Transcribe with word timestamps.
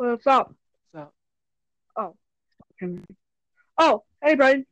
What's 0.00 0.26
up? 0.26 0.50
What's 0.92 1.04
up? 1.04 1.14
Oh, 1.94 2.16
Oh, 3.76 4.02
hey, 4.24 4.34
Brian. 4.34 4.64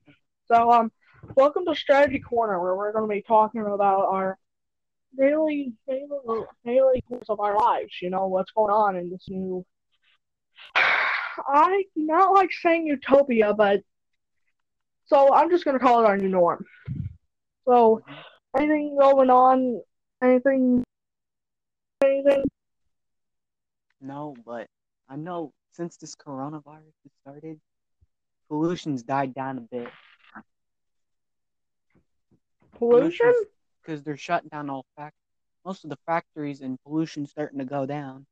So, 0.47 0.73
um, 0.73 0.91
welcome 1.37 1.67
to 1.67 1.75
Strategy 1.75 2.19
Corner, 2.19 2.59
where 2.63 2.75
we're 2.75 2.93
going 2.93 3.07
to 3.07 3.15
be 3.15 3.21
talking 3.21 3.61
about 3.61 4.07
our 4.07 4.39
daily, 5.19 5.75
daily, 5.87 6.07
daily 6.65 7.05
course 7.07 7.27
of 7.29 7.41
our 7.41 7.59
lives. 7.59 7.93
You 8.01 8.09
know, 8.09 8.27
what's 8.29 8.53
going 8.53 8.73
on 8.73 8.97
in 8.97 9.11
this 9.11 9.27
new. 9.29 9.67
I 10.75 11.85
do 11.95 12.07
not 12.07 12.33
like 12.33 12.49
saying 12.51 12.87
utopia, 12.87 13.53
but 13.53 13.81
so 15.09 15.35
I'm 15.35 15.51
just 15.51 15.67
going 15.67 15.79
to 15.79 15.85
call 15.85 16.03
it 16.03 16.07
our 16.07 16.17
new 16.17 16.31
norm. 16.31 16.65
So, 17.67 18.01
anything 18.57 18.97
going 18.99 19.29
on? 19.29 19.83
Anything? 20.23 20.83
Anything? 22.03 22.45
no, 24.01 24.35
but 24.47 24.67
I 25.09 25.17
know 25.17 25.53
since 25.73 25.97
this 25.97 26.15
coronavirus 26.15 26.95
has 27.03 27.13
started, 27.23 27.61
pollution's 28.49 29.03
died 29.03 29.35
down 29.35 29.59
a 29.59 29.61
bit 29.61 29.89
Pollution? 32.79 33.35
because 33.83 34.03
they're 34.03 34.17
shutting 34.17 34.49
down 34.49 34.71
all 34.71 34.85
fact 34.97 35.15
most 35.65 35.85
of 35.85 35.91
the 35.91 35.99
factories 36.07 36.63
and 36.63 36.79
pollution's 36.83 37.31
starting 37.31 37.59
to 37.59 37.65
go 37.65 37.85
down. 37.85 38.25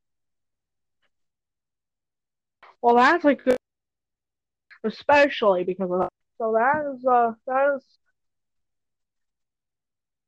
Well, 2.81 2.95
that's 2.95 3.25
a 3.25 3.35
good, 3.35 3.57
especially 4.83 5.63
because 5.63 5.91
of 5.91 5.99
that. 5.99 6.09
So 6.39 6.53
that 6.53 6.95
is, 6.95 7.05
uh, 7.05 7.33
that 7.45 7.75
is. 7.75 7.83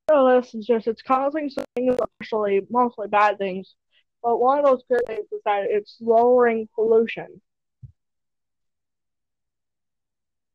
This 0.08 0.54
is 0.56 0.66
just 0.66 0.88
it's 0.88 1.02
causing 1.04 1.50
some 1.50 1.66
things, 1.76 1.96
actually 2.20 2.62
mostly 2.70 3.08
bad 3.08 3.38
things, 3.38 3.76
but 4.22 4.40
one 4.40 4.60
of 4.60 4.66
those 4.66 4.84
good 4.90 5.02
things 5.08 5.26
is 5.32 5.42
that 5.46 5.66
it's 5.70 5.98
lowering 6.02 6.68
pollution. 6.76 7.42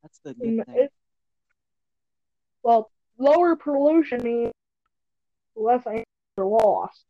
That's 0.02 0.18
the 0.18 0.34
good 0.34 0.66
thing. 0.66 0.76
it, 0.76 0.92
well, 2.62 2.90
lower 3.18 3.56
pollution 3.56 4.22
means 4.22 4.52
less 5.56 5.86
animals 5.86 6.04
are 6.38 6.44
lost, 6.44 7.04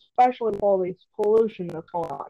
especially 0.00 0.52
with 0.52 0.62
all 0.62 0.78
these 0.78 1.06
pollution 1.16 1.68
that's 1.68 1.90
going 1.90 2.10
on. 2.10 2.28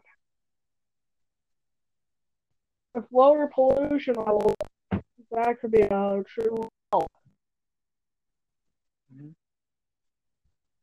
If 2.95 3.05
lower 3.11 3.47
pollution 3.47 4.15
levels, 4.15 4.55
that 5.31 5.59
could 5.59 5.71
be 5.71 5.81
a 5.81 6.23
true 6.27 6.67
help. 6.91 7.11
Mhm. 9.13 9.33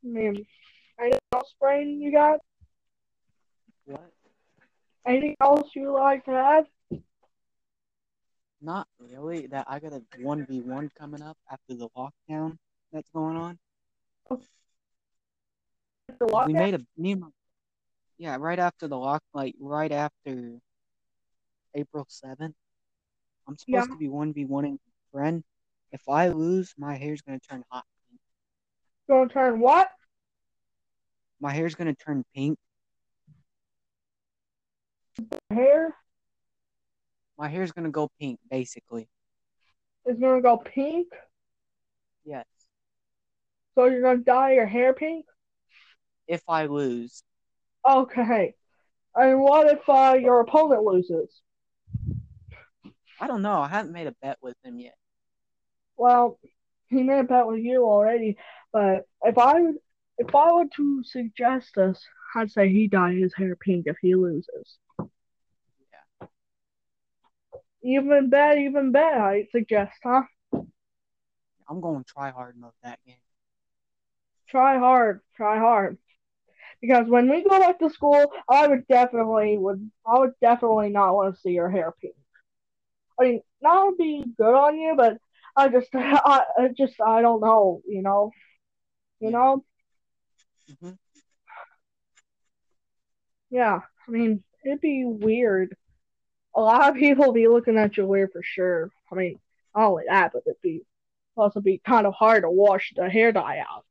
I 0.03 0.07
mean, 0.07 0.45
anything 1.01 1.19
else, 1.33 1.53
Brain, 1.59 2.01
you 2.01 2.11
got? 2.11 2.39
What? 3.85 4.11
Anything 5.05 5.35
else 5.41 5.69
you 5.75 5.91
like 5.91 6.25
to 6.25 6.31
add? 6.31 6.65
Not 8.61 8.87
really. 8.99 9.47
That 9.47 9.65
I 9.67 9.79
got 9.79 9.93
a 9.93 10.03
one 10.19 10.45
v 10.45 10.61
one 10.61 10.89
coming 10.97 11.21
up 11.21 11.37
after 11.51 11.73
the 11.73 11.89
lockdown 11.97 12.57
that's 12.93 13.09
going 13.09 13.35
on. 13.35 13.57
The 14.29 16.25
lockdown? 16.27 16.45
We 16.45 16.53
made 16.53 16.75
a 16.75 16.81
me 16.95 17.15
my, 17.15 17.27
yeah 18.19 18.37
right 18.39 18.59
after 18.59 18.87
the 18.87 18.97
lock 18.97 19.23
like 19.33 19.55
right 19.59 19.91
after 19.91 20.59
April 21.73 22.05
seventh. 22.07 22.53
I'm 23.47 23.57
supposed 23.57 23.87
Yeah. 23.87 23.93
to 23.93 23.97
be 23.97 24.09
one 24.09 24.31
v 24.33 24.45
one 24.45 24.65
in 24.65 24.79
friend. 25.11 25.43
If 25.91 26.07
I 26.07 26.27
lose, 26.27 26.75
my 26.77 26.95
hair's 26.95 27.21
gonna 27.21 27.39
turn 27.39 27.63
hot. 27.69 27.85
Gonna 29.09 29.27
turn 29.29 29.59
what? 29.59 29.89
My 31.41 31.51
hair's 31.51 31.73
gonna 31.75 31.95
turn 31.95 32.23
pink. 32.35 32.57
Hair 35.49 35.95
My 37.37 37.49
hair's 37.49 37.71
gonna 37.71 37.89
go 37.89 38.09
pink, 38.19 38.39
basically. 38.49 39.09
is 40.05 40.17
gonna 40.19 40.41
go 40.41 40.57
pink, 40.57 41.07
Yes. 42.23 42.45
so 43.75 43.85
you're 43.85 44.01
gonna 44.01 44.19
dye 44.19 44.53
your 44.53 44.65
hair 44.67 44.93
pink? 44.93 45.25
If 46.27 46.43
I 46.47 46.67
lose, 46.67 47.23
Okay. 47.87 48.53
And 49.15 49.41
what 49.41 49.67
if 49.67 49.89
uh, 49.89 50.15
your 50.21 50.39
opponent 50.41 50.83
loses? 50.83 51.41
I 53.19 53.25
don't 53.27 53.41
know. 53.41 53.59
I 53.59 53.67
haven't 53.67 53.91
made 53.91 54.05
a 54.07 54.13
bet 54.21 54.37
with 54.41 54.55
him 54.63 54.77
yet. 54.79 54.95
Well, 55.97 56.39
he 56.87 57.01
made 57.03 57.19
a 57.19 57.23
bet 57.23 57.47
with 57.47 57.59
you 57.59 57.83
already, 57.83 58.37
but 58.71 59.05
if 59.23 59.37
I 59.37 59.61
if 60.21 60.35
I 60.35 60.51
were 60.53 60.67
to 60.75 61.03
suggest 61.03 61.71
this, 61.75 61.99
I'd 62.35 62.51
say 62.51 62.69
he 62.69 62.87
dye 62.87 63.13
his 63.13 63.33
hair 63.33 63.55
pink 63.55 63.87
if 63.87 63.97
he 64.01 64.13
loses. 64.15 64.77
Yeah. 64.99 66.27
Even 67.83 68.29
bet, 68.29 68.59
even 68.59 68.91
bet. 68.91 69.17
I 69.17 69.47
suggest, 69.51 69.97
huh? 70.03 70.23
I'm 71.67 71.81
going 71.81 72.03
to 72.03 72.13
try 72.13 72.29
hard 72.29 72.55
mode 72.57 72.71
that 72.83 72.99
game. 73.05 73.15
Try 74.47 74.77
hard, 74.77 75.21
try 75.35 75.57
hard. 75.57 75.97
Because 76.81 77.07
when 77.07 77.29
we 77.29 77.43
go 77.43 77.59
back 77.59 77.79
to 77.79 77.89
school, 77.89 78.31
I 78.49 78.67
would 78.67 78.87
definitely 78.87 79.57
would 79.57 79.89
I 80.05 80.19
would 80.19 80.33
definitely 80.41 80.89
not 80.89 81.15
want 81.15 81.33
to 81.33 81.41
see 81.41 81.51
your 81.51 81.69
hair 81.69 81.93
pink. 81.99 82.15
I 83.19 83.23
mean, 83.23 83.41
that 83.61 83.83
would 83.83 83.97
be 83.97 84.25
good 84.37 84.53
on 84.53 84.77
you, 84.77 84.93
but 84.95 85.17
I 85.55 85.69
just 85.69 85.89
I, 85.95 86.43
I 86.57 86.69
just 86.77 86.99
I 86.99 87.21
don't 87.21 87.41
know, 87.41 87.81
you 87.87 88.01
know, 88.01 88.31
you 89.19 89.31
know. 89.31 89.63
Hmm 90.79 90.93
Yeah, 93.49 93.79
I 94.07 94.11
mean, 94.11 94.43
it'd 94.65 94.81
be 94.81 95.05
weird. 95.05 95.75
A 96.55 96.61
lot 96.61 96.89
of 96.89 96.95
people 96.95 97.33
be 97.33 97.47
looking 97.47 97.77
at 97.77 97.97
you 97.97 98.07
weird 98.07 98.31
for 98.33 98.43
sure. 98.43 98.91
I 99.11 99.15
mean, 99.15 99.39
not 99.75 99.87
only 99.89 100.05
that, 100.09 100.33
but 100.33 100.43
it'd 100.47 100.61
be 100.61 100.83
also 101.37 101.61
be 101.61 101.79
kind 101.85 102.07
of 102.07 102.13
hard 102.13 102.43
to 102.43 102.51
wash 102.51 102.93
the 102.95 103.09
hair 103.09 103.31
dye 103.31 103.59
out. 103.59 103.85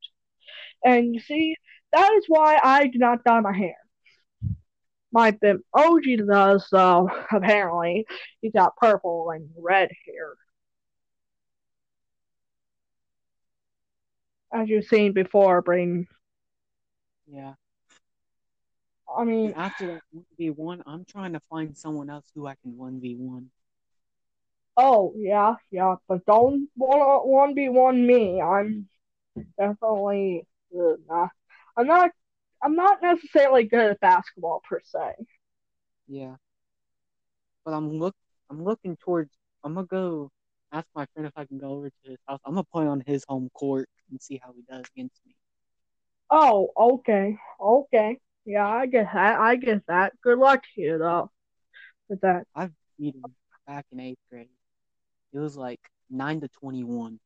And 0.84 1.14
you 1.14 1.20
see, 1.20 1.56
that 1.92 2.12
is 2.14 2.24
why 2.28 2.58
I 2.62 2.88
do 2.88 2.98
not 2.98 3.24
dye 3.24 3.40
my 3.40 3.56
hair. 3.56 3.76
My 5.12 5.30
bimp 5.32 5.64
OG 5.72 6.16
does, 6.16 6.66
though, 6.70 7.08
apparently. 7.32 8.06
He's 8.40 8.52
got 8.52 8.76
purple 8.76 9.30
and 9.30 9.48
red 9.56 9.90
hair. 10.06 10.34
As 14.52 14.68
you've 14.68 14.84
seen 14.84 15.12
before, 15.12 15.60
Brain. 15.60 16.06
Yeah. 17.32 17.54
I 19.16 19.24
mean, 19.24 19.54
after 19.56 19.86
that 19.86 20.02
1v1, 20.40 20.82
I'm 20.86 21.04
trying 21.04 21.32
to 21.32 21.40
find 21.50 21.76
someone 21.76 22.10
else 22.10 22.26
who 22.34 22.46
I 22.46 22.54
can 22.62 22.72
1v1. 22.72 23.46
Oh 24.76 25.12
yeah, 25.16 25.56
yeah, 25.70 25.96
but 26.08 26.24
don't 26.24 26.68
one 26.74 27.00
one 27.00 27.54
be 27.54 27.68
one 27.68 28.06
me. 28.06 28.40
I'm 28.40 28.88
definitely 29.58 30.46
uh, 30.74 30.94
nah. 31.08 31.28
I'm 31.76 31.86
not. 31.86 32.10
I'm 32.62 32.76
not 32.76 33.02
necessarily 33.02 33.64
good 33.64 33.90
at 33.90 34.00
basketball 34.00 34.62
per 34.68 34.80
se. 34.84 35.14
Yeah. 36.08 36.36
But 37.64 37.74
I'm 37.74 37.90
look 37.98 38.14
I'm 38.48 38.64
looking 38.64 38.96
towards 38.96 39.30
I'm 39.64 39.74
gonna 39.74 39.86
go 39.86 40.30
ask 40.72 40.86
my 40.94 41.06
friend 41.12 41.26
if 41.26 41.32
I 41.36 41.44
can 41.44 41.58
go 41.58 41.70
over 41.70 41.90
to 41.90 42.10
his 42.10 42.18
house. 42.26 42.40
I'm 42.44 42.54
gonna 42.54 42.64
play 42.64 42.86
on 42.86 43.02
his 43.06 43.24
home 43.28 43.50
court 43.54 43.88
and 44.10 44.20
see 44.20 44.40
how 44.42 44.52
he 44.54 44.62
does 44.62 44.84
against 44.94 45.20
me. 45.26 45.34
Oh, 46.30 46.68
okay, 46.76 47.36
okay, 47.60 48.18
yeah, 48.44 48.66
I 48.66 48.86
get 48.86 49.08
that. 49.12 49.40
I 49.40 49.56
get 49.56 49.86
that. 49.88 50.12
Good 50.22 50.38
luck 50.38 50.62
to 50.74 50.80
you 50.80 50.98
though 50.98 51.30
with 52.08 52.20
that. 52.20 52.46
I've 52.54 52.72
beat 52.98 53.14
him 53.14 53.34
back 53.66 53.86
in 53.92 54.00
eighth 54.00 54.18
grade. 54.30 54.48
It 55.32 55.38
was 55.38 55.56
like 55.56 55.80
nine 56.08 56.40
to 56.40 56.48
twenty 56.48 56.84
one. 56.84 57.18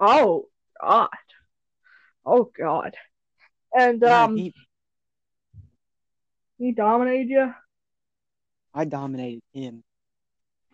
Oh 0.00 0.48
God, 0.80 1.08
oh 2.26 2.50
God, 2.58 2.96
and 3.72 4.02
I 4.04 4.24
um, 4.24 4.34
beat 4.34 4.54
he 6.58 6.72
dominated 6.72 7.30
you. 7.30 7.54
I 8.74 8.84
dominated 8.84 9.42
him. 9.52 9.82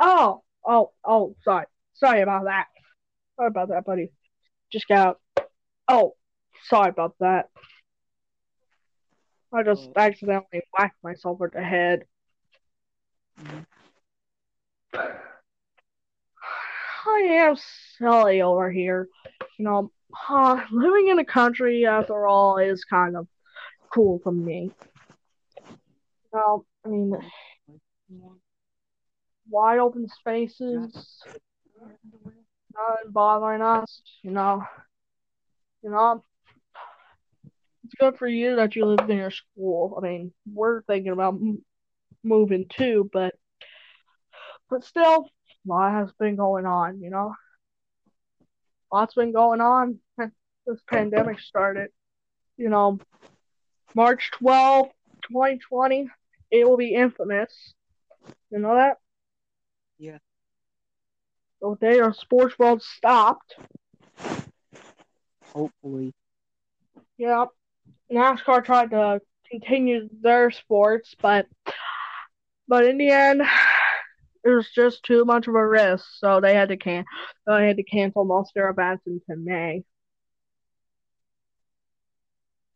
Oh, 0.00 0.43
oh, 0.67 0.91
oh, 1.05 1.37
sorry, 1.44 1.67
sorry 1.94 2.23
about 2.23 2.44
that. 2.44 2.67
Sorry 3.37 3.49
about 3.49 3.69
that, 3.69 3.85
buddy. 3.85 4.11
Just 4.73 4.88
got. 4.88 5.19
Oh, 5.88 6.15
sorry 6.64 6.91
about 6.91 7.14
that. 7.20 7.50
I 9.53 9.62
just 9.62 9.88
Uh, 9.88 9.97
accidentally 9.97 10.62
whacked 10.76 11.03
myself 11.03 11.38
with 11.41 11.53
the 11.53 11.62
head. 11.62 12.06
Mhm. 13.37 13.64
I 17.06 17.20
am 17.43 17.56
silly 17.56 18.41
over 18.43 18.70
here. 18.70 19.08
You 19.58 19.64
know, 19.64 19.91
uh, 20.29 20.61
living 20.70 21.08
in 21.08 21.17
the 21.17 21.25
country, 21.25 21.87
after 21.87 22.26
all, 22.26 22.59
is 22.59 22.85
kind 22.85 23.17
of 23.17 23.26
cool 23.93 24.20
for 24.23 24.32
me. 24.32 24.73
You 26.32 26.38
know, 26.38 26.64
I 26.85 26.88
mean, 26.88 27.17
wide 29.50 29.79
open 29.79 30.09
spaces, 30.09 31.25
not 32.75 33.12
bothering 33.12 33.62
us, 33.62 34.02
you 34.23 34.31
know. 34.31 34.62
You 35.82 35.91
know, 35.91 36.23
it's 37.87 37.94
good 37.94 38.19
for 38.19 38.27
you 38.27 38.56
that 38.56 38.75
you 38.75 38.85
live 38.85 39.09
near 39.09 39.31
school. 39.31 39.94
I 39.97 40.00
mean, 40.00 40.33
we're 40.53 40.83
thinking 40.83 41.12
about 41.12 41.38
moving 42.25 42.67
too, 42.69 43.09
but 43.12 43.35
but 44.69 44.83
still, 44.83 45.31
a 45.67 45.69
lot 45.69 45.93
has 45.93 46.11
been 46.19 46.35
going 46.35 46.67
on, 46.67 47.00
you 47.00 47.11
know. 47.11 47.35
Lots 48.93 49.15
been 49.15 49.33
going 49.33 49.61
on 49.61 50.00
since 50.19 50.35
this 50.67 50.81
pandemic 50.91 51.38
started. 51.38 51.91
You 52.56 52.71
know, 52.71 52.99
March 53.94 54.33
12th, 54.43 54.91
2020, 55.31 56.09
it 56.50 56.69
will 56.69 56.77
be 56.77 56.93
infamous. 56.93 57.75
You 58.50 58.59
know 58.59 58.75
that? 58.75 58.97
Yeah. 59.99 60.19
So 61.61 61.79
they 61.81 62.00
are 62.00 62.12
sports 62.12 62.59
world 62.59 62.83
stopped. 62.83 63.55
Hopefully. 65.53 66.12
Yeah. 67.17 67.47
NASCAR 68.11 68.65
tried 68.65 68.91
to 68.91 69.21
continue 69.50 70.09
their 70.21 70.50
sports, 70.50 71.15
but 71.21 71.47
but 72.69 72.85
in 72.85 72.99
the 72.99 73.11
end, 73.11 73.43
it 74.44 74.49
was 74.49 74.71
just 74.71 75.03
too 75.05 75.25
much 75.25 75.49
of 75.49 75.55
a 75.55 75.67
risk, 75.67 76.05
so 76.19 76.41
they 76.41 76.55
had 76.55 76.69
to 76.69 76.77
can 76.77 77.05
they 77.47 77.67
had 77.67 77.77
to 77.77 77.83
cancel 77.83 78.25
most 78.25 78.50
of 78.50 78.55
their 78.55 78.71
events 78.71 79.05
until 79.06 79.37
May. 79.37 79.85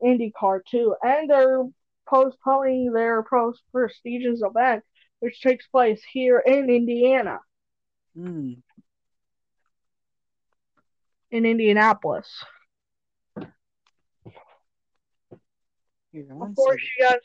IndyCar 0.03 0.61
too, 0.69 0.97
and 1.03 1.29
they're 1.29 1.65
postponing 2.09 2.93
their 2.93 3.25
most 3.31 3.63
prestigious 3.71 4.41
event, 4.43 4.83
which 5.21 5.41
takes 5.41 5.67
place 5.69 6.03
here 6.13 6.39
in 6.39 6.71
Indiana, 6.71 7.39
Hmm. 8.15 8.55
in 11.31 11.45
Indianapolis. 11.47 12.45
Here, 13.37 13.45
one 13.45 13.51
Of 16.15 16.55
course, 16.57 16.83
guys, 17.01 17.19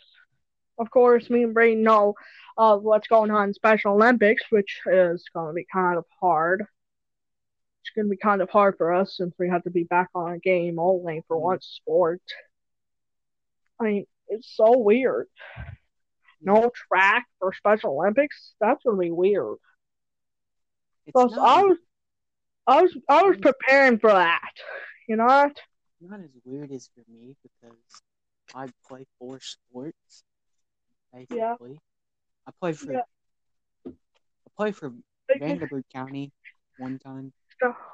of 0.78 0.90
course, 0.92 1.30
me 1.30 1.44
and 1.44 1.56
Brayden 1.56 1.82
know 1.84 2.14
of 2.58 2.84
what's 2.84 3.08
going 3.08 3.32
on 3.32 3.50
in 3.50 3.54
Special 3.54 3.94
Olympics, 3.94 4.44
which 4.50 4.82
is 4.86 5.24
going 5.34 5.48
to 5.48 5.54
be 5.54 5.66
kind 5.72 5.98
of 5.98 6.06
hard. 6.20 6.62
It's 7.82 7.92
going 7.96 8.06
to 8.06 8.10
be 8.12 8.18
kind 8.18 8.42
of 8.42 8.50
hard 8.50 8.76
for 8.78 8.94
us 8.94 9.16
since 9.18 9.34
we 9.40 9.50
have 9.50 9.64
to 9.64 9.70
be 9.70 9.84
back 9.84 10.10
on 10.16 10.34
a 10.34 10.40
game 10.40 10.80
only 10.80 11.24
for 11.28 11.38
Mm. 11.38 11.42
one 11.42 11.62
sport. 11.62 12.22
I 13.80 13.84
mean, 13.84 14.06
it's 14.28 14.56
so 14.56 14.78
weird. 14.78 15.28
No 16.42 16.70
track 16.88 17.26
for 17.40 17.54
Special 17.54 17.92
Olympics. 18.00 18.54
That's 18.60 18.84
going 18.84 18.98
to 18.98 19.02
be 19.02 19.12
weird. 19.12 19.58
Plus, 21.12 21.34
I 21.38 21.64
was, 21.64 21.78
I 22.68 22.82
was, 22.82 22.98
I 23.10 23.24
was 23.24 23.38
Mm. 23.38 23.42
preparing 23.42 24.00
for 24.00 24.12
that. 24.12 24.52
You 25.08 25.16
know 25.16 25.26
what? 25.26 25.60
not 26.02 26.20
as 26.20 26.30
weird 26.44 26.72
as 26.72 26.88
for 26.94 27.04
me 27.12 27.36
because 27.42 27.78
I 28.54 28.68
play 28.88 29.06
four 29.20 29.40
sports. 29.42 30.24
Basically. 31.14 31.38
Yeah. 31.38 31.56
I 32.48 32.52
play 32.60 32.74
for 32.74 32.92
Yeah. 32.92 33.02
I 33.88 34.50
play 34.58 34.72
for 34.72 34.94
Vanderburgh 35.40 35.86
County 35.92 36.32
one 36.78 37.00
time. 37.00 37.34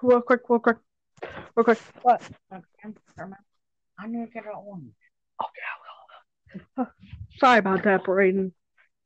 Real 0.02 0.22
quick, 0.22 0.42
real 0.50 0.60
quick, 0.60 0.78
real 1.56 1.64
quick. 1.64 1.80
What? 2.02 2.22
I 2.52 4.08
need 4.08 4.26
to 4.26 4.32
get 4.32 4.44
that 4.46 4.62
one. 4.62 4.92
Okay, 5.42 5.62
I 5.68 6.82
will. 6.82 6.88
Sorry 7.40 7.60
about 7.60 7.84
that, 7.84 8.04
Brayden. 8.04 8.52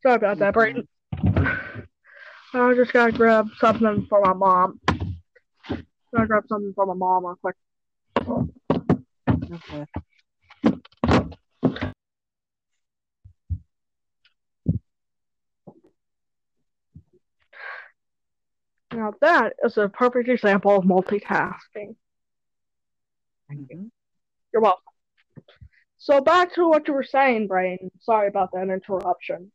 Sorry 0.01 0.15
about 0.15 0.39
that, 0.39 0.53
Brayden. 0.53 0.87
I 2.53 2.73
just 2.73 2.93
gotta 2.93 3.11
grab 3.11 3.49
something 3.59 4.05
for 4.09 4.21
my 4.21 4.33
mom. 4.33 4.79
Gotta 4.87 6.27
grab 6.27 6.45
something 6.47 6.73
for 6.73 6.85
my 6.85 6.93
mom 6.93 7.25
real 7.25 7.35
quick. 7.41 7.55
Okay. 9.27 9.85
Now 18.93 19.13
that 19.19 19.53
is 19.65 19.77
a 19.77 19.89
perfect 19.89 20.29
example 20.29 20.75
of 20.75 20.83
multitasking. 20.83 21.95
Thank 23.47 23.69
you. 23.69 23.91
You're 24.53 24.61
welcome. 24.61 24.83
So 25.97 26.21
back 26.21 26.53
to 26.55 26.67
what 26.69 26.87
you 26.87 26.93
were 26.93 27.03
saying, 27.03 27.47
Brayden. 27.47 27.89
Sorry 27.99 28.27
about 28.27 28.51
that 28.53 28.69
interruption. 28.69 29.51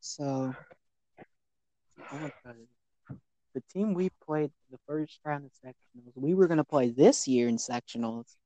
So, 0.00 0.54
oh, 2.12 2.30
the 3.54 3.62
team 3.72 3.94
we 3.94 4.10
played 4.24 4.50
the 4.70 4.78
first 4.86 5.18
round 5.24 5.44
of 5.46 5.50
sectionals, 5.52 6.12
we 6.14 6.34
were 6.34 6.46
gonna 6.46 6.64
play 6.64 6.90
this 6.90 7.26
year 7.26 7.48
in 7.48 7.56
sectionals. 7.56 8.36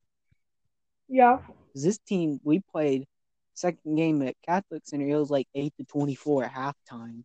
Yeah. 1.07 1.39
This 1.75 1.97
team 1.99 2.39
we 2.43 2.61
played 2.71 3.05
second 3.53 3.95
game 3.95 4.21
at 4.21 4.35
Catholic 4.45 4.83
Center. 4.85 5.07
It 5.07 5.15
was 5.15 5.29
like 5.29 5.47
eight 5.53 5.73
to 5.77 5.83
twenty 5.85 6.15
four 6.15 6.45
at 6.45 6.53
halftime. 6.53 7.23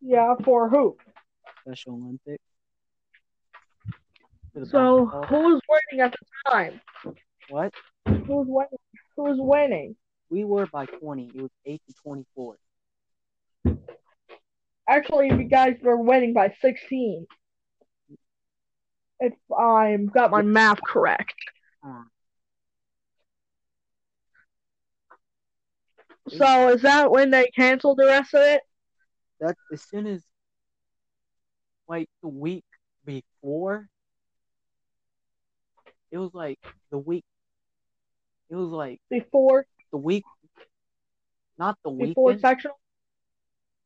Yeah, 0.00 0.34
for 0.44 0.68
who? 0.68 0.96
Special 1.62 1.94
Olympics. 1.94 2.44
So 4.70 5.06
basketball. 5.06 5.24
who 5.24 5.54
was 5.54 5.60
winning 5.68 6.04
at 6.04 6.12
the 6.12 6.50
time? 6.50 6.80
what? 7.48 7.72
Who 8.06 8.36
was 8.36 8.46
winning? 8.48 8.78
Who 9.16 9.22
was 9.22 9.36
winning? 9.38 9.96
We 10.30 10.44
were 10.44 10.66
by 10.66 10.86
twenty. 10.86 11.30
It 11.34 11.42
was 11.42 11.50
eight 11.66 11.82
to 11.88 11.94
twenty 12.02 12.24
four. 12.34 12.56
Actually, 14.88 15.28
you 15.28 15.44
guys 15.44 15.76
were 15.82 15.96
winning 15.96 16.32
by 16.32 16.52
16. 16.60 17.24
If 19.20 19.34
I've 19.56 20.12
got 20.12 20.32
my 20.32 20.42
math 20.42 20.82
correct. 20.82 21.34
Uh-huh. 21.84 22.02
So 26.36 26.68
is 26.70 26.82
that 26.82 27.12
when 27.12 27.30
they 27.30 27.46
canceled 27.54 27.98
the 27.98 28.06
rest 28.06 28.34
of 28.34 28.40
it? 28.40 28.62
That 29.40 29.56
as 29.72 29.82
soon 29.88 30.08
as 30.08 30.22
like 31.90 32.08
the 32.22 32.28
week 32.28 32.64
before, 33.04 33.88
it 36.12 36.18
was 36.18 36.30
like 36.32 36.60
the 36.90 36.98
week. 36.98 37.24
It 38.48 38.54
was 38.54 38.68
like 38.70 39.00
Before 39.10 39.66
the 39.90 39.98
week, 39.98 40.24
not 41.58 41.76
the 41.82 41.90
week 41.90 42.10
before 42.10 42.26
weekend. 42.28 42.40
sectional 42.42 42.76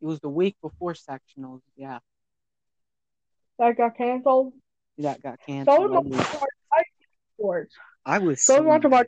It 0.03 0.07
was 0.07 0.21
the 0.21 0.29
week 0.29 0.55
before 0.61 0.93
sectionals. 0.93 1.63
Yeah, 1.77 2.01
that 3.59 3.77
got 3.79 3.97
canceled? 3.97 4.53
that 4.99 5.23
got 5.23 5.39
canceled. 5.47 5.91
did 5.91 5.97
I 5.97 5.99
was, 6.01 6.27
our 6.73 6.85
sports. 7.39 7.75
I 8.05 8.19
was 8.19 8.43
So 8.43 8.57
so 8.57 8.63
much 8.65 8.85
of 8.85 8.93
our 8.93 8.99
mad. 8.99 9.07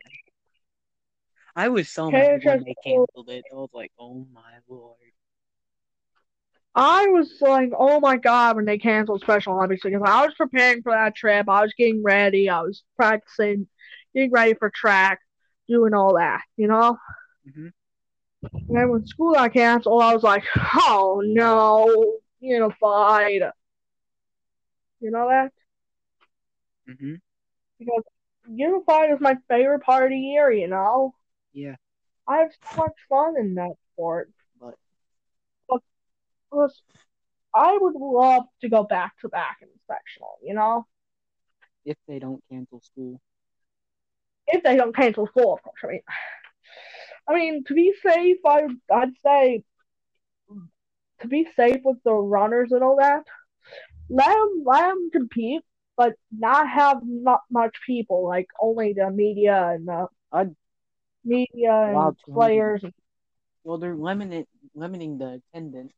I 1.55 1.69
was 1.69 1.89
so 1.91 2.07
Okay, 2.09 2.19
mad 2.35 2.45
when 2.45 2.65
they 2.65 2.75
canceled 2.83 3.29
it. 3.29 3.45
I 3.53 3.55
was 3.57 3.71
like, 3.75 3.93
oh 3.99 4.27
my 4.33 4.53
lord. 4.69 4.97
I 6.77 7.09
was 7.09 7.33
like, 7.41 7.71
oh 7.79 8.01
my 8.01 8.19
god, 8.19 8.57
when 8.57 8.67
they 8.67 8.79
canceled 8.79 9.23
Special 9.23 9.55
Olympics 9.55 9.83
because 9.85 10.03
I 10.05 10.27
was 10.27 10.35
preparing 10.37 10.83
for 10.83 10.93
that 10.93 11.17
trip. 11.17 11.49
I 11.49 11.63
was 11.63 11.75
getting 11.79 12.03
ready. 12.05 12.51
I 12.51 12.63
was 12.63 12.85
practicing, 12.97 13.69
getting 14.15 14.31
ready 14.33 14.55
for 14.55 14.71
track, 14.75 15.21
doing 15.69 15.95
all 15.95 16.17
that, 16.17 16.43
you 16.57 16.69
know? 16.69 16.99
hmm 17.45 17.69
And 18.69 18.77
then 18.77 18.91
when 18.91 19.07
school 19.07 19.35
got 19.35 19.53
canceled, 19.53 20.03
I 20.03 20.15
was 20.15 20.23
like, 20.23 20.45
oh 20.57 21.23
no, 21.25 22.19
unified. 22.41 23.43
You 25.01 25.11
know 25.11 25.29
that? 25.29 25.53
hmm 26.87 27.17
Because 27.79 28.05
unified 28.47 29.11
is 29.13 29.21
my 29.21 29.37
favorite 29.49 29.81
part 29.81 30.05
of 30.05 30.11
the 30.11 30.19
year, 30.19 30.51
you 30.53 30.69
know? 30.69 31.15
Yeah, 31.53 31.77
I 32.29 32.39
have 32.39 32.53
so 32.53 32.77
much 32.77 32.93
fun 33.09 33.37
in 33.37 33.55
that 33.57 33.77
sport. 33.93 34.31
I 37.55 37.79
would 37.81 37.95
love 37.95 38.45
to 38.61 38.69
go 38.69 38.85
back 38.85 39.19
to 39.21 39.29
back 39.29 39.59
in 39.63 39.69
sectional, 39.87 40.39
you 40.43 40.55
know? 40.55 40.87
if 41.87 41.97
they 42.09 42.19
don't 42.19 42.43
cancel 42.51 42.81
school, 42.81 43.21
If 44.49 44.63
they 44.63 44.77
don't 44.77 44.95
cancel 44.95 45.27
school, 45.29 45.55
of 45.55 45.63
course. 45.63 45.81
I 45.85 45.87
mean, 45.89 46.01
I 47.29 47.35
mean, 47.35 47.65
to 47.65 47.75
be 47.75 47.95
safe, 48.03 48.39
I, 48.45 48.67
I'd 48.93 49.13
say 49.25 49.63
to 51.21 51.29
be 51.29 51.47
safe 51.57 51.81
with 51.85 51.99
the 52.05 52.13
runners 52.13 52.73
and 52.73 52.83
all 52.83 52.97
that, 52.97 53.25
let 54.11 54.29
them, 54.29 54.63
let 54.65 54.89
them 54.89 55.11
compete, 55.13 55.63
but 55.97 56.15
not 56.31 56.69
have 56.69 56.99
not 57.05 57.41
much 57.51 57.77
people, 57.87 58.27
like 58.27 58.49
only 58.61 58.93
the 58.93 59.11
media 59.11 59.69
and 59.73 59.89
the 59.89 60.09
I'd 60.33 60.55
media 61.25 61.73
and 61.73 61.95
200 61.95 62.17
players. 62.35 62.85
well, 63.65 63.79
they're 63.79 63.95
limiting 63.95 64.47
limiting 64.75 65.19
the 65.19 65.41
attendance 65.55 65.95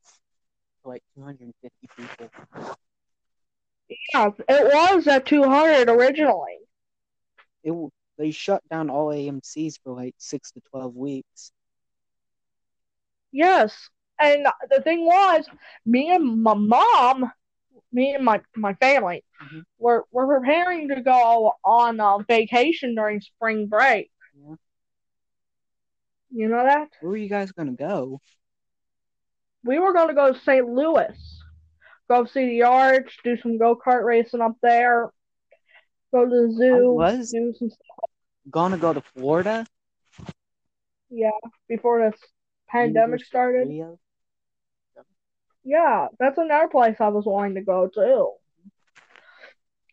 like 0.89 1.03
250 1.15 1.89
people. 1.97 2.31
Yeah, 4.13 4.31
it 4.49 4.75
was 4.75 5.07
at 5.07 5.27
200 5.27 5.89
originally. 5.89 6.59
It 7.63 7.73
they 8.19 8.31
shut 8.33 8.63
down 8.69 8.91
all 8.91 9.09
AMC's 9.13 9.79
for 9.79 9.95
like 9.95 10.15
six 10.19 10.51
to 10.53 10.61
12 10.71 10.95
weeks. 10.97 11.53
Yes, 13.31 13.89
and 14.21 14.47
the 14.71 14.81
thing 14.83 15.05
was, 15.05 15.47
me 15.87 16.11
and 16.11 16.43
my 16.43 16.55
mom, 16.55 17.31
me 17.93 18.15
and 18.15 18.25
my 18.25 18.41
my 18.57 18.75
family, 18.75 19.25
Mhm. 19.43 19.65
were 19.79 20.07
were 20.11 20.27
preparing 20.27 20.89
to 20.89 21.01
go 21.01 21.53
on 21.65 22.01
uh, 22.01 22.19
vacation 22.19 22.95
during 22.95 23.21
spring 23.21 23.67
break. 23.67 24.11
Yeah. 24.35 24.57
You 26.31 26.49
know 26.49 26.65
that? 26.65 26.89
Where 27.01 27.13
are 27.13 27.17
you 27.17 27.29
guys 27.29 27.53
gonna 27.53 27.73
go? 27.73 28.21
We 29.65 29.79
were 29.79 29.93
going 29.93 30.09
to 30.09 30.15
go 30.15 30.33
to 30.33 30.41
St. 30.41 30.67
Louis, 30.69 31.17
go 32.09 32.25
see 32.25 32.47
the 32.47 32.63
arch, 32.63 33.19
do 33.25 33.37
some 33.37 33.59
go 33.59 33.77
kart 33.77 34.05
racing 34.05 34.41
up 34.41 34.57
there, 34.63 35.11
go 36.13 36.25
to 36.25 36.31
the 36.31 36.53
zoo, 36.53 36.93
was- 36.93 37.31
do 37.31 37.53
some 37.59 37.71
stuff. 37.71 38.11
Gonna 38.51 38.79
go 38.79 38.95
to 38.95 39.03
Florida. 39.15 39.67
Yeah, 41.11 41.31
before 41.69 42.11
this 42.11 42.19
pandemic 42.69 43.23
started. 43.25 43.67
Studios. 43.67 43.99
Yeah, 45.65 46.09
that's 46.19 46.39
another 46.39 46.69
place 46.69 46.97
I 46.99 47.09
was 47.09 47.27
wanting 47.27 47.57
to 47.57 47.61
go 47.61 47.89
to. 47.89 48.31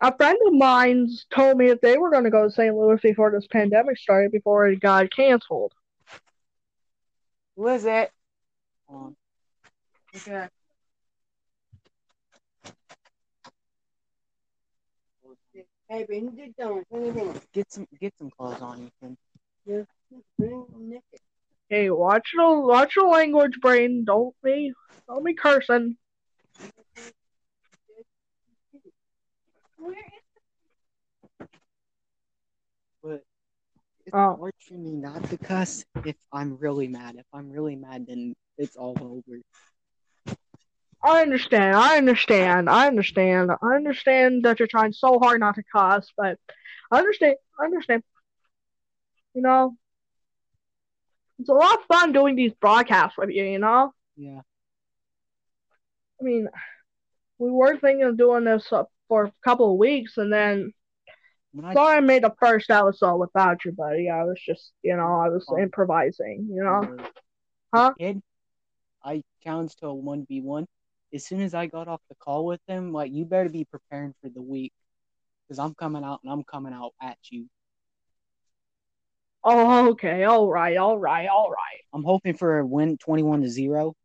A 0.01 0.15
friend 0.15 0.37
of 0.47 0.53
mine's 0.53 1.25
told 1.33 1.57
me 1.57 1.67
that 1.69 1.81
they 1.81 1.97
were 1.97 2.11
going 2.11 2.25
to 2.25 2.29
go 2.29 2.43
to 2.43 2.51
St. 2.51 2.73
Louis 2.73 2.99
before 3.01 3.31
this 3.31 3.47
pandemic 3.47 3.97
started, 3.97 4.31
before 4.31 4.67
it 4.67 4.79
got 4.79 5.09
canceled. 5.11 5.73
Who 7.55 7.67
is 7.67 7.85
it? 7.85 8.11
Hold 8.87 9.03
on. 9.03 9.15
Okay. 10.15 10.47
Hey, 15.89 16.05
Ben, 16.09 16.23
you 16.25 16.31
did 16.31 16.55
don't. 16.57 16.85
What 16.89 16.99
do 16.99 17.05
you 17.05 17.11
mean? 17.13 17.41
Get 17.53 17.71
some 17.71 17.87
get 17.99 18.13
some 18.17 18.29
clothes 18.31 18.61
on, 18.61 18.89
Ethan. 19.01 19.17
Bring 20.37 20.65
Nick. 20.79 21.03
Hey, 21.69 21.89
watch 21.89 22.29
the 22.35 22.59
watch 22.59 22.93
the 22.95 23.03
language, 23.03 23.59
brain. 23.61 24.03
Don't 24.05 24.35
be 24.43 24.73
don't 25.07 25.25
be 25.25 25.33
cursing. 25.33 25.97
Where 29.77 29.91
is 29.93 29.97
But 33.03 33.23
it's 34.05 34.13
Oh. 34.13 34.35
hard 34.37 34.53
for 34.67 34.73
me 34.75 34.91
not 34.91 35.23
to 35.29 35.37
cuss 35.37 35.85
if 36.05 36.15
I'm 36.31 36.57
really 36.57 36.87
mad. 36.87 37.15
If 37.17 37.25
I'm 37.33 37.49
really 37.51 37.75
mad, 37.75 38.07
then 38.07 38.33
it's 38.57 38.75
all 38.75 38.95
over. 39.01 39.39
I 41.03 41.21
understand. 41.21 41.75
I 41.75 41.97
understand. 41.97 42.69
I 42.69 42.87
understand. 42.87 43.51
I 43.61 43.75
understand 43.75 44.43
that 44.43 44.59
you're 44.59 44.67
trying 44.67 44.93
so 44.93 45.19
hard 45.19 45.39
not 45.39 45.55
to 45.55 45.63
cuss, 45.71 46.11
but 46.17 46.39
I 46.91 46.97
understand. 46.99 47.35
I 47.59 47.65
understand. 47.65 48.03
You 49.33 49.41
know, 49.41 49.75
it's 51.39 51.49
a 51.49 51.53
lot 51.53 51.79
of 51.79 51.85
fun 51.85 52.11
doing 52.13 52.35
these 52.35 52.53
broadcasts 52.53 53.17
with 53.17 53.29
you. 53.29 53.43
You 53.43 53.59
know. 53.59 53.93
Yeah. 54.15 54.41
I 56.19 56.23
mean, 56.23 56.47
we 57.37 57.51
were 57.51 57.77
thinking 57.77 58.03
of 58.03 58.17
doing 58.17 58.45
this 58.45 58.71
uh, 58.71 58.83
for 59.07 59.25
a 59.25 59.33
couple 59.43 59.71
of 59.71 59.77
weeks, 59.77 60.17
and 60.17 60.31
then 60.31 60.71
When 61.51 61.65
I 61.65 61.73
sorry 61.73 61.97
I 61.97 61.99
made 61.99 62.23
the 62.23 62.33
first 62.39 62.69
episode 62.71 63.17
without 63.17 63.63
you, 63.65 63.73
buddy. 63.73 64.09
I 64.09 64.23
was 64.23 64.39
just, 64.43 64.71
you 64.81 64.95
know, 64.95 65.19
I 65.19 65.29
was 65.29 65.45
Oh. 65.49 65.59
improvising. 65.59 66.47
You 66.51 66.63
know. 66.63 66.97
Huh? 67.73 67.93
kid, 67.99 68.21
I 69.03 69.21
challenged 69.43 69.79
to 69.79 69.87
a 69.87 69.93
one 69.93 70.25
v 70.25 70.39
one. 70.41 70.65
As 71.15 71.25
soon 71.25 71.41
as 71.41 71.53
I 71.53 71.65
got 71.65 71.87
off 71.87 72.01
the 72.09 72.15
call 72.15 72.45
with 72.45 72.59
him, 72.67 72.91
like 72.91 73.11
you 73.11 73.25
better 73.25 73.49
be 73.49 73.63
preparing 73.63 74.13
for 74.21 74.29
the 74.29 74.41
week, 74.41 74.73
because 75.47 75.57
I'm 75.57 75.73
coming 75.73 76.03
out 76.03 76.19
and 76.23 76.31
I'm 76.31 76.43
coming 76.43 76.73
out 76.73 76.91
at 77.01 77.17
you. 77.31 77.47
Oh, 79.43 79.91
okay. 79.91 80.25
All 80.25 80.49
right. 80.49 80.75
All 80.75 80.97
right. 80.99 81.27
All 81.27 81.49
right. 81.49 81.81
I'm 81.93 82.03
hoping 82.03 82.35
for 82.35 82.59
a 82.59 82.65
win, 82.65 82.97
twenty-one 82.97 83.41
to 83.41 83.49
zero. 83.49 83.95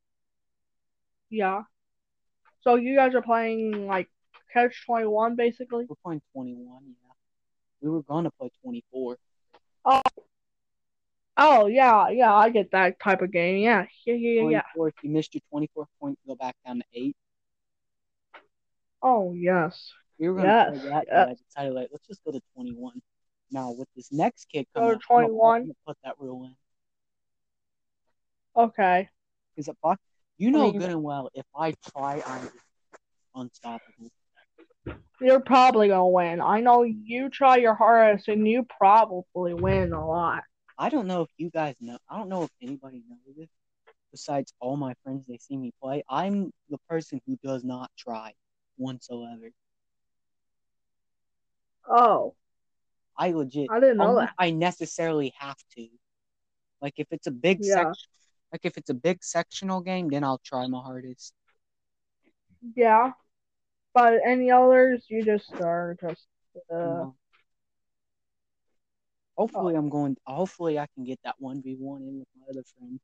Yeah. 1.31 1.62
So 2.61 2.76
you 2.76 2.95
guys 2.95 3.14
are 3.14 3.23
playing 3.23 3.87
like 3.87 4.09
Catch 4.52 4.85
21 4.87 5.37
basically? 5.37 5.87
We're 5.88 5.97
playing 6.05 6.23
twenty-one. 6.33 6.83
Yeah, 6.87 7.12
we 7.81 7.90
were 7.90 8.02
gonna 8.02 8.31
play 8.33 8.50
twenty-four. 8.62 9.17
Oh, 9.85 10.02
Oh, 11.43 11.67
yeah, 11.67 12.11
yeah, 12.11 12.35
I 12.35 12.51
get 12.51 12.71
that 12.73 13.01
type 13.01 13.23
of 13.23 13.33
game. 13.33 13.57
Yeah. 13.63 13.87
Yeah, 14.05 14.15
yeah, 14.15 14.43
yeah, 14.43 14.49
yeah. 14.51 14.63
24, 14.75 14.89
If 14.89 14.95
you 15.03 15.11
missed 15.11 15.35
your 15.35 15.41
twenty-fourth 15.51 15.89
point, 15.99 16.19
go 16.27 16.35
back 16.35 16.55
down 16.67 16.81
to 16.81 16.85
eight. 16.93 17.17
Oh, 19.03 19.33
yes. 19.33 19.91
We 20.19 20.29
were 20.29 20.35
gonna 20.35 20.49
Yes, 20.49 20.79
play 20.81 20.89
that, 20.91 21.05
yes. 21.07 21.09
but 21.09 21.29
I 21.31 21.35
decided 21.49 21.73
like 21.75 21.89
let's 21.93 22.07
just 22.07 22.23
go 22.25 22.33
to 22.33 22.41
twenty-one. 22.55 23.01
Now 23.51 23.71
with 23.73 23.89
this 23.97 24.13
next 24.13 24.45
kid 24.53 24.67
Go 24.77 24.83
coming, 24.83 24.99
to 24.99 25.05
I'm 25.15 25.17
gonna- 25.23 25.27
21. 25.29 25.61
I'm 25.63 25.73
put 25.87 25.97
that 26.05 26.15
rule 26.19 26.45
in. 26.45 26.55
Okay. 28.63 29.09
Because 29.57 29.69
if 29.69 29.77
I, 29.83 29.95
you 30.37 30.51
know 30.51 30.71
mean- 30.71 30.79
good 30.81 30.91
and 30.91 31.03
well, 31.03 31.31
if 31.35 31.47
I 31.57 31.73
try, 31.91 32.23
I'm 32.27 32.51
unstoppable. 33.35 34.11
You're 35.23 35.41
probably 35.41 35.89
gonna 35.89 36.07
win. 36.09 36.41
I 36.43 36.61
know 36.61 36.83
you 36.83 37.31
try 37.31 37.57
your 37.57 37.75
hardest 37.75 38.29
and 38.29 38.47
you 38.47 38.67
probably 38.79 39.55
win 39.55 39.93
a 39.95 40.07
lot. 40.07 40.43
I 40.81 40.89
don't 40.89 41.07
know 41.07 41.21
if 41.21 41.29
you 41.37 41.51
guys 41.51 41.75
know. 41.79 41.99
I 42.09 42.17
don't 42.17 42.31
know 42.31 42.45
if 42.45 42.51
anybody 42.63 43.03
knows 43.07 43.37
this. 43.37 43.51
Besides 44.13 44.55
all 44.61 44.79
my 44.79 44.95
friends, 45.05 45.27
they 45.29 45.37
see 45.37 45.57
me 45.59 45.73
play. 45.81 46.03
I'm 46.09 46.51
the 46.71 46.79
person 46.89 47.21
who 47.27 47.39
does 47.45 47.63
not 47.65 47.91
try 47.99 48.33
whatsoever. 48.79 49.51
Oh, 51.87 52.35
I 53.17 53.33
legit. 53.33 53.69
I 53.71 53.79
didn't 53.79 53.99
know 53.99 54.17
that. 54.17 54.33
I 54.39 54.53
necessarily 54.53 55.35
have 55.39 55.59
to. 55.77 55.87
Like 56.81 56.95
if 56.97 57.09
it's 57.11 57.27
a 57.27 57.31
big 57.31 57.63
Yeah. 57.63 57.75
section, 57.75 58.09
like 58.51 58.63
if 58.65 58.79
it's 58.79 58.89
a 58.89 58.95
big 58.95 59.23
sectional 59.23 59.83
game, 59.83 60.09
then 60.09 60.25
I'll 60.25 60.41
try 60.43 60.67
my 60.67 60.81
hardest. 60.81 61.35
Yeah. 62.75 63.13
But 63.93 64.15
any 64.27 64.51
others, 64.51 65.05
you 65.09 65.23
just 65.25 65.53
are 65.61 65.95
just 66.01 66.27
uh 66.73 66.75
know. 66.77 67.15
Hopefully, 69.41 69.75
I'm 69.75 69.89
going. 69.89 70.19
Hopefully, 70.27 70.79
I 70.79 70.87
can 70.95 71.05
get 71.05 71.19
that 71.25 71.37
one 71.39 71.63
v 71.63 71.75
one 71.75 72.03
in 72.03 72.19
with 72.19 72.29
my 72.39 72.45
other 72.51 72.63
friend. 72.77 73.01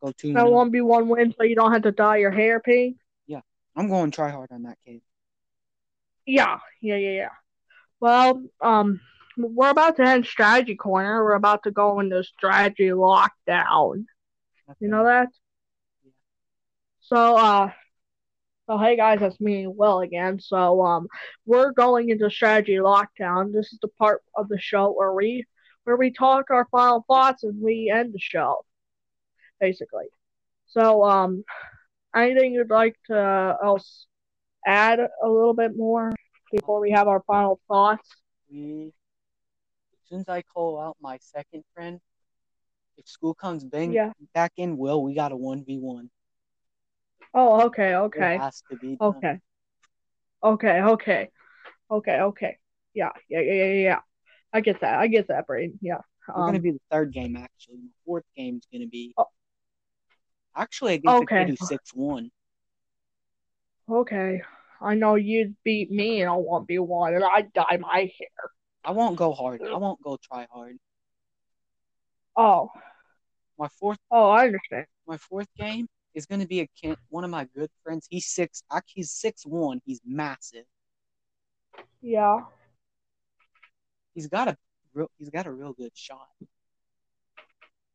Go 0.00 0.10
two. 0.16 0.32
that 0.32 0.50
one 0.50 0.70
be 0.70 0.80
one 0.80 1.06
win 1.06 1.34
so 1.36 1.44
you 1.44 1.54
don't 1.54 1.70
have 1.70 1.82
to 1.82 1.92
dye 1.92 2.16
your 2.16 2.30
hair 2.30 2.60
pink. 2.60 2.96
Yeah, 3.26 3.42
I'm 3.76 3.88
going 3.88 4.10
to 4.10 4.14
try 4.14 4.30
hard 4.30 4.50
on 4.52 4.62
that 4.62 4.78
kid. 4.86 5.02
Yeah, 6.24 6.60
yeah, 6.80 6.96
yeah, 6.96 7.10
yeah. 7.10 7.28
Well, 8.00 8.42
um, 8.62 9.02
we're 9.36 9.68
about 9.68 9.96
to 9.96 10.02
end 10.02 10.24
strategy 10.24 10.76
corner. 10.76 11.22
We're 11.22 11.34
about 11.34 11.64
to 11.64 11.70
go 11.70 12.00
into 12.00 12.24
strategy 12.24 12.88
lockdown. 12.88 14.06
You 14.80 14.88
know 14.88 15.04
that? 15.04 15.28
Yeah. 16.04 16.10
So, 17.02 17.36
uh, 17.36 17.70
so 18.66 18.78
hey 18.78 18.96
guys, 18.96 19.20
that's 19.20 19.40
me, 19.40 19.66
Will 19.66 20.00
again. 20.00 20.40
So, 20.40 20.82
um, 20.82 21.06
we're 21.44 21.72
going 21.72 22.08
into 22.10 22.30
strategy 22.30 22.76
lockdown. 22.76 23.52
This 23.52 23.72
is 23.72 23.78
the 23.82 23.88
part 23.88 24.22
of 24.34 24.48
the 24.48 24.58
show 24.58 24.92
where 24.92 25.12
we 25.12 25.44
where 25.84 25.96
we 25.96 26.10
talk 26.10 26.50
our 26.50 26.66
final 26.70 27.04
thoughts 27.06 27.42
and 27.44 27.60
we 27.60 27.92
end 27.94 28.14
the 28.14 28.18
show, 28.18 28.64
basically. 29.60 30.06
So, 30.66 31.04
um, 31.04 31.44
anything 32.16 32.54
you'd 32.54 32.70
like 32.70 32.96
to 33.08 33.56
else 33.62 34.06
add 34.66 34.98
a 34.98 35.28
little 35.28 35.54
bit 35.54 35.76
more 35.76 36.12
before 36.50 36.80
we 36.80 36.90
have 36.92 37.06
our 37.06 37.22
final 37.26 37.60
thoughts? 37.68 38.08
We, 38.50 38.92
as 39.92 40.08
soon 40.08 40.20
as 40.20 40.28
I 40.28 40.40
call 40.40 40.80
out 40.80 40.96
my 41.02 41.18
second 41.20 41.64
friend, 41.74 42.00
if 42.96 43.06
school 43.08 43.34
comes 43.34 43.62
bang 43.64 43.92
Yeah. 43.92 44.12
back 44.32 44.52
in, 44.56 44.78
Will, 44.78 45.02
we 45.02 45.14
got 45.14 45.32
a 45.32 45.36
one 45.36 45.64
v 45.64 45.78
one. 45.78 46.08
Oh, 47.34 47.62
okay, 47.66 47.94
okay. 47.94 48.36
It 48.36 48.40
has 48.40 48.62
to 48.70 48.76
be. 48.76 48.96
done. 48.96 49.16
Okay. 49.16 49.40
Okay, 50.42 50.80
okay. 50.82 51.30
Okay, 51.90 52.20
okay. 52.20 52.58
Yeah, 52.94 53.10
yeah, 53.28 53.40
yeah, 53.40 53.52
yeah, 53.52 53.72
yeah. 53.72 54.00
I 54.52 54.60
get 54.60 54.80
that. 54.80 54.98
I 54.98 55.06
get 55.08 55.28
that, 55.28 55.46
Braden. 55.46 55.78
Yeah. 55.82 55.98
We're 56.28 56.44
gonna 56.44 56.58
Um, 56.58 56.62
be 56.62 56.70
the 56.72 56.80
third 56.90 57.12
game 57.12 57.36
actually. 57.36 57.76
The 57.78 57.90
fourth 58.06 58.24
game's 58.36 58.66
gonna 58.72 58.86
be. 58.86 59.14
Oh. 59.18 59.26
Actually, 60.56 60.94
I 60.94 60.96
guess 60.98 61.20
Okay. 61.22 61.22
it 61.22 61.28
could 61.46 61.46
do 61.46 61.56
six 61.56 61.92
one. 61.94 62.30
okay. 63.90 64.42
I 64.80 64.94
know 64.94 65.14
you'd 65.14 65.56
beat 65.64 65.90
me 65.90 66.20
and 66.20 66.30
I 66.30 66.34
won't 66.36 66.66
be 66.68 66.78
one 66.78 67.14
and 67.14 67.24
I'd 67.24 67.52
dye 67.52 67.78
my 67.80 68.10
hair. 68.18 68.50
I 68.84 68.92
won't 68.92 69.16
go 69.16 69.32
hard. 69.32 69.62
I 69.62 69.76
won't 69.76 70.02
go 70.02 70.16
try 70.22 70.46
hard. 70.52 70.78
Oh. 72.36 72.70
My 73.58 73.68
fourth, 73.68 73.98
Oh, 74.10 74.30
I 74.30 74.46
understand. 74.46 74.86
my 75.06 75.16
fourth 75.16 75.48
game 75.56 75.88
is 76.14 76.26
gonna 76.26 76.46
be 76.46 76.60
a 76.60 76.66
kid, 76.66 76.96
one 77.08 77.24
of 77.24 77.30
my 77.30 77.46
good 77.56 77.70
friends. 77.82 78.06
He's 78.08 78.26
six. 78.26 78.62
He's 78.86 79.10
six 79.10 79.44
one. 79.44 79.80
He's 79.84 80.00
massive. 80.04 80.64
Yeah. 82.00 82.40
He's 84.14 84.28
got 84.28 84.48
a 84.48 84.56
real. 84.92 85.10
He's 85.18 85.30
got 85.30 85.46
a 85.46 85.52
real 85.52 85.72
good 85.72 85.92
shot. 85.94 86.28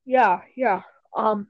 Yeah, 0.06 0.42
yeah. 0.56 0.82
Um 1.16 1.48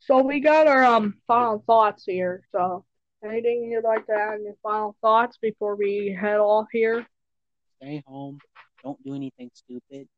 so 0.00 0.22
we 0.22 0.40
got 0.40 0.66
our 0.66 0.84
um 0.84 1.14
final 1.26 1.62
thoughts 1.66 2.04
here. 2.04 2.42
So 2.52 2.84
anything 3.24 3.70
you'd 3.70 3.84
like 3.84 4.06
to 4.06 4.12
add 4.12 4.40
your 4.42 4.54
final 4.62 4.96
thoughts 5.00 5.38
before 5.40 5.74
we 5.76 6.16
head 6.18 6.38
off 6.38 6.66
here? 6.72 7.06
Stay 7.76 8.02
home. 8.06 8.38
Don't 8.84 9.02
do 9.04 9.14
anything 9.14 9.50
stupid. 9.54 10.08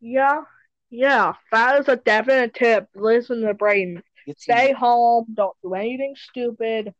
Yeah. 0.00 0.42
Yeah. 0.90 1.34
That 1.52 1.80
is 1.80 1.88
a 1.88 1.96
definite 1.96 2.54
tip. 2.54 2.88
Listen 2.94 3.42
to 3.42 3.54
Braden. 3.54 4.02
Some- 4.26 4.34
Stay 4.38 4.72
home. 4.72 5.26
Don't 5.34 5.56
do 5.62 5.74
anything 5.74 6.14
stupid. 6.16 6.94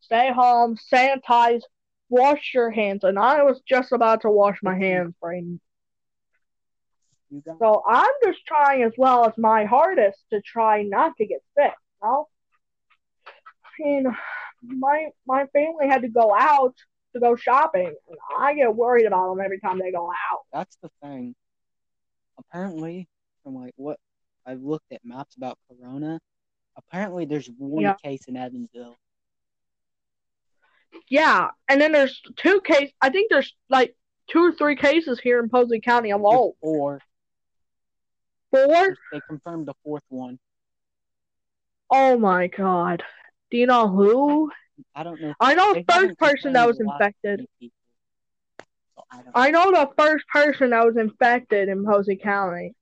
Stay 0.00 0.32
home. 0.32 0.76
Sanitize. 0.92 1.62
Wash 2.08 2.52
your 2.54 2.70
hands. 2.70 3.04
And 3.04 3.18
I 3.18 3.42
was 3.42 3.60
just 3.66 3.92
about 3.92 4.22
to 4.22 4.30
wash 4.30 4.58
my 4.62 4.76
hands, 4.76 5.14
Braden. 5.20 5.60
So 7.58 7.82
I'm 7.88 8.10
just 8.22 8.44
trying 8.46 8.82
as 8.82 8.92
well 8.98 9.24
as 9.26 9.32
my 9.38 9.64
hardest 9.64 10.18
to 10.30 10.42
try 10.42 10.82
not 10.82 11.16
to 11.16 11.26
get 11.26 11.40
sick. 11.56 11.72
Well, 12.02 12.28
I 13.26 13.82
mean, 13.82 14.16
my 14.62 15.08
my 15.26 15.46
family 15.46 15.88
had 15.88 16.02
to 16.02 16.08
go 16.08 16.34
out 16.38 16.74
to 17.14 17.20
go 17.20 17.34
shopping, 17.36 17.86
and 17.86 18.18
I 18.38 18.54
get 18.54 18.74
worried 18.74 19.06
about 19.06 19.30
them 19.30 19.42
every 19.42 19.60
time 19.60 19.78
they 19.78 19.92
go 19.92 20.10
out. 20.10 20.40
That's 20.52 20.76
the 20.82 20.90
thing. 21.02 21.34
Apparently, 22.38 23.08
from 23.42 23.54
like 23.54 23.72
what 23.76 23.98
I've 24.46 24.62
looked 24.62 24.92
at 24.92 25.04
maps 25.04 25.36
about 25.36 25.58
Corona, 25.68 26.20
apparently 26.76 27.24
there's 27.24 27.48
one 27.58 27.82
Yeah. 27.82 27.94
case 28.02 28.24
in 28.28 28.36
Evansville. 28.36 28.96
Yeah, 31.08 31.50
and 31.68 31.80
then 31.80 31.92
there's 31.92 32.20
two 32.36 32.60
cases. 32.60 32.92
I 33.00 33.10
think 33.10 33.30
there's 33.30 33.54
like 33.68 33.96
two 34.28 34.40
or 34.40 34.52
three 34.52 34.76
cases 34.76 35.18
here 35.20 35.42
in 35.42 35.48
Posey 35.48 35.80
County 35.80 36.10
alone. 36.10 36.52
Or 36.60 37.00
Four? 38.50 38.94
they 39.10 39.20
confirmed 39.26 39.66
the 39.66 39.74
fourth 39.82 40.02
one. 40.10 40.38
Oh 41.90 42.18
my 42.18 42.48
god. 42.48 43.02
Do 43.50 43.56
you 43.56 43.66
know 43.66 43.88
who? 43.88 44.50
I 44.94 45.02
don't 45.02 45.20
know. 45.20 45.32
I 45.40 45.54
know 45.54 45.72
the 45.72 45.84
first 45.90 46.18
person 46.18 46.52
that 46.52 46.66
was 46.66 46.76
confirmed 46.76 47.00
the 47.00 47.04
last 47.04 47.14
infected. 47.24 47.48
So 48.96 49.04
I 49.10 49.16
don't 49.22 49.32
I 49.34 49.50
know 49.50 49.70
the 49.70 49.90
first 49.96 50.26
person 50.28 50.70
that 50.70 50.84
was 50.84 50.96
infected 50.96 51.68
in 51.70 51.84
Posey 51.84 52.16
County. 52.16 52.74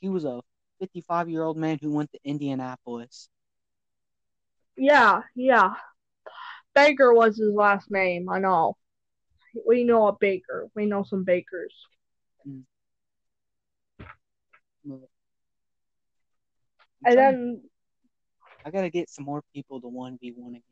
He 0.00 0.08
was 0.08 0.24
a 0.24 0.40
55 0.80 1.28
year 1.28 1.42
old 1.42 1.56
man 1.56 1.78
who 1.80 1.90
went 1.90 2.10
to 2.12 2.18
Indianapolis. 2.24 3.28
Yeah, 4.76 5.20
yeah. 5.34 5.74
Baker 6.74 7.12
was 7.12 7.36
his 7.36 7.52
last 7.52 7.90
name. 7.90 8.28
I 8.30 8.38
know. 8.38 8.76
We 9.66 9.84
know 9.84 10.06
a 10.06 10.16
Baker. 10.18 10.68
We 10.74 10.86
know 10.86 11.02
some 11.02 11.24
Bakers. 11.24 11.74
I'm 12.46 12.64
And 17.04 17.18
then, 17.18 17.62
I 18.64 18.70
gotta 18.70 18.90
get 18.90 19.10
some 19.10 19.24
more 19.24 19.42
people 19.54 19.80
to 19.80 19.86
1v1 19.86 20.48
again. 20.48 20.62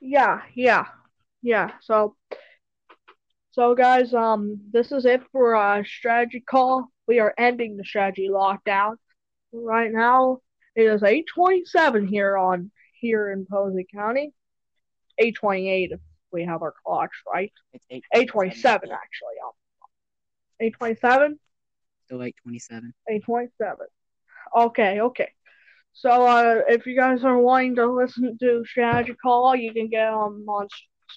yeah, 0.00 0.42
yeah, 0.54 0.86
yeah. 1.42 1.72
So, 1.80 2.14
so 3.52 3.74
guys, 3.74 4.14
um, 4.14 4.60
this 4.70 4.92
is 4.92 5.04
it 5.04 5.22
for 5.32 5.54
a 5.54 5.84
strategy 5.84 6.40
call. 6.40 6.90
We 7.06 7.20
are 7.20 7.34
ending 7.38 7.76
the 7.76 7.84
strategy 7.84 8.28
lockdown 8.28 8.96
right 9.52 9.92
now. 9.92 10.40
It 10.74 10.84
is 10.84 11.02
8:27 11.02 12.06
here 12.06 12.36
on 12.36 12.70
here 13.00 13.30
in 13.30 13.46
Posey 13.46 13.86
County. 13.92 14.32
8:28 15.18 15.92
if 15.92 16.00
we 16.32 16.44
have 16.44 16.62
our 16.62 16.74
clocks 16.84 17.16
right. 17.32 17.52
It's 17.72 17.86
8 17.90 18.04
8:27 18.14 18.90
actually. 18.92 19.36
Um, 19.44 19.52
8:27. 20.60 21.38
Still 22.06 22.22
827. 22.22 22.94
827. 23.08 23.86
Okay, 24.54 25.00
okay. 25.00 25.30
So 25.92 26.10
uh, 26.10 26.60
if 26.68 26.86
you 26.86 26.94
guys 26.94 27.24
are 27.24 27.38
wanting 27.38 27.76
to 27.76 27.86
listen 27.86 28.36
to 28.38 28.64
Strategy 28.66 29.14
Call, 29.20 29.56
you 29.56 29.72
can 29.72 29.88
get 29.88 30.10
them 30.10 30.46
on 30.48 30.68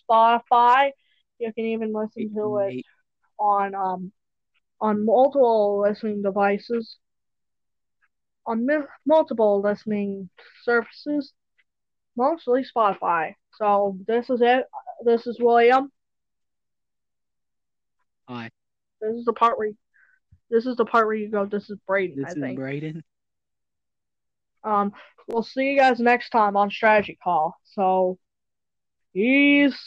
Spotify. 0.10 0.91
You 1.38 1.53
can 1.53 1.65
even 1.65 1.93
listen 1.93 2.34
to 2.34 2.58
it 2.60 2.86
on 3.38 3.75
um 3.75 4.12
on 4.81 5.05
multiple 5.05 5.81
listening 5.81 6.21
devices, 6.21 6.98
on 8.45 8.65
mi- 8.65 8.88
multiple 9.05 9.62
listening 9.62 10.29
services, 10.63 11.33
mostly 12.15 12.63
Spotify. 12.63 13.33
So 13.57 13.98
this 14.07 14.29
is 14.29 14.41
it. 14.41 14.65
This 15.05 15.27
is 15.27 15.38
William. 15.39 15.91
Hi, 18.27 18.50
This 19.01 19.15
is 19.15 19.25
the 19.25 19.33
part 19.33 19.57
where. 19.57 19.71
This 20.51 20.65
is 20.65 20.75
the 20.77 20.86
part 20.86 21.05
where 21.05 21.15
you 21.15 21.29
go. 21.29 21.45
This 21.45 21.69
is 21.69 21.77
Braden. 21.86 22.15
this 22.17 22.25
I 22.25 22.32
is 22.32 22.36
think. 22.41 22.58
Braden. 22.58 23.04
Um, 24.63 24.93
we'll 25.27 25.43
see 25.43 25.71
you 25.71 25.77
guys 25.77 25.99
next 25.99 26.30
time 26.32 26.58
on 26.58 26.71
Strategy 26.71 27.17
Call. 27.23 27.56
So, 27.63 28.17
peace. 29.13 29.80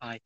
Bye. 0.00 0.20